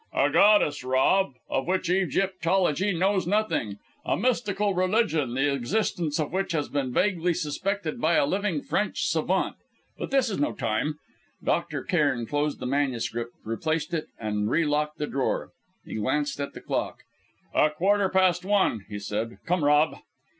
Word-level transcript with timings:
"A 0.13 0.31
goddess, 0.31 0.83
Rob, 0.83 1.35
of 1.47 1.67
which 1.67 1.87
Egyptology 1.87 2.91
knows 2.91 3.27
nothing! 3.27 3.77
a 4.03 4.17
mystical 4.17 4.73
religion 4.73 5.35
the 5.35 5.53
existence 5.53 6.19
of 6.19 6.33
which 6.33 6.53
has 6.53 6.69
been 6.69 6.91
vaguely 6.91 7.35
suspected 7.35 8.01
by 8.01 8.15
a 8.15 8.25
living 8.25 8.63
French 8.63 9.03
savant... 9.05 9.57
but 9.99 10.09
this 10.09 10.31
is 10.31 10.39
no 10.39 10.53
time" 10.53 10.97
Dr. 11.43 11.83
Cairn 11.83 12.25
closed 12.25 12.59
the 12.59 12.65
manuscript, 12.65 13.33
replaced 13.45 13.93
it 13.93 14.07
and 14.17 14.49
relocked 14.49 14.97
the 14.97 15.05
drawer. 15.05 15.51
He 15.85 15.93
glanced 15.97 16.39
at 16.41 16.53
the 16.53 16.61
clock. 16.61 17.03
"A 17.53 17.69
quarter 17.69 18.09
past 18.09 18.43
one," 18.43 18.83
he 18.89 18.97
said. 18.97 19.37
"Come, 19.45 19.63
Rob!" 19.63 19.99